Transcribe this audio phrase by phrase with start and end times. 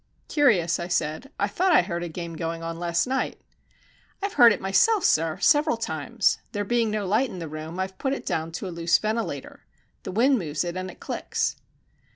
[0.29, 1.29] "Curious," I said.
[1.39, 3.39] "I thought I heard a game going on last night."
[4.19, 6.39] "I've heard it myself, sir, several times.
[6.53, 9.63] There being no light in the room, I've put it down to a loose ventilator.
[10.01, 11.57] The wind moves it and it clicks."